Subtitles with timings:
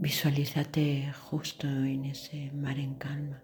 [0.00, 3.42] Visualízate justo en ese mar en calma.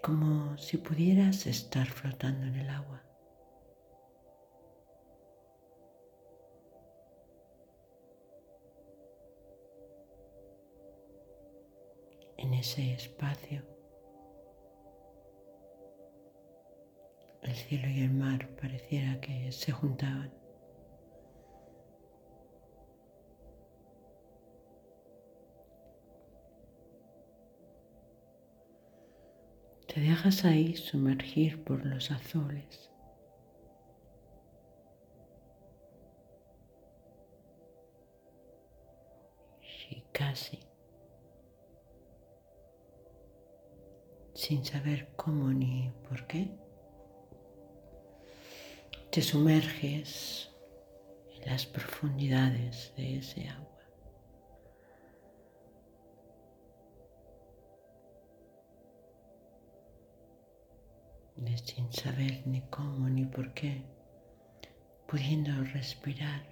[0.00, 3.02] Como si pudieras estar flotando en el agua.
[12.36, 13.79] En ese espacio
[17.50, 20.32] el cielo y el mar pareciera que se juntaban.
[29.88, 32.88] Te dejas ahí sumergir por los azules.
[39.90, 40.60] Y casi,
[44.34, 46.56] sin saber cómo ni por qué
[49.10, 50.50] te sumerges
[51.34, 53.70] en las profundidades de ese agua.
[61.64, 63.82] sin saber ni cómo ni por qué,
[65.06, 66.42] pudiendo respirar,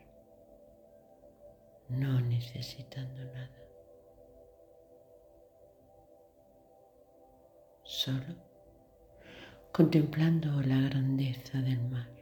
[1.88, 3.50] no necesitando nada,
[7.84, 8.34] solo
[9.72, 12.17] contemplando la grandeza del mar.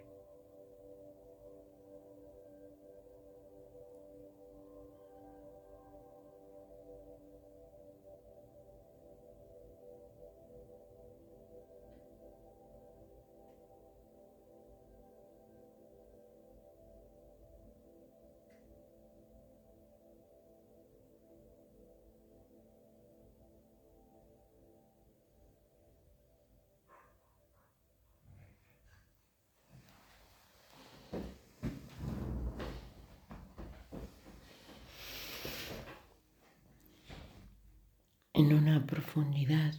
[38.36, 39.74] En una profundidad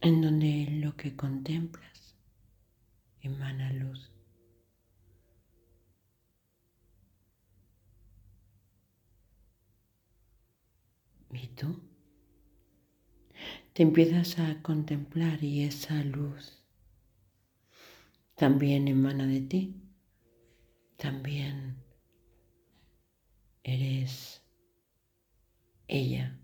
[0.00, 2.16] en donde lo que contemplas
[3.20, 4.10] emana luz.
[11.32, 11.80] ¿Y tú?
[13.74, 16.64] Te empiezas a contemplar y esa luz
[18.34, 19.76] también emana de ti.
[20.96, 21.76] También
[23.62, 24.27] eres
[25.88, 26.38] ella,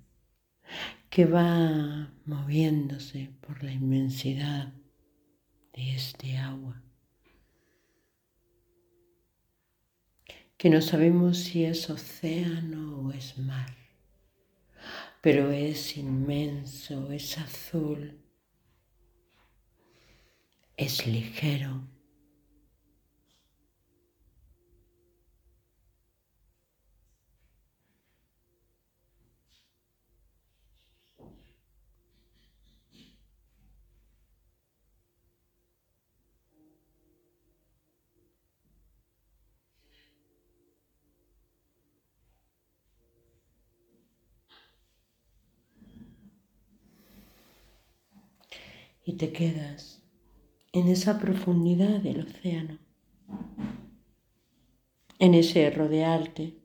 [1.11, 4.73] que va moviéndose por la inmensidad
[5.75, 6.83] de este agua,
[10.57, 13.77] que no sabemos si es océano o es mar,
[15.21, 18.19] pero es inmenso, es azul,
[20.77, 21.94] es ligero
[49.05, 50.03] y te quedas
[50.73, 52.79] en esa profundidad del océano,
[55.19, 56.61] en ese rodearte.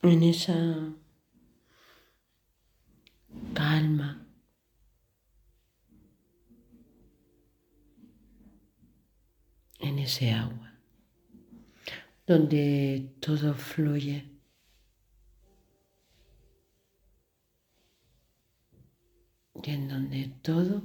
[0.00, 0.94] en esa
[3.52, 4.24] calma.
[9.80, 10.72] en ese agua,
[12.26, 14.37] donde todo fluye
[19.70, 20.82] en donde todo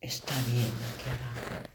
[0.00, 1.73] está bien.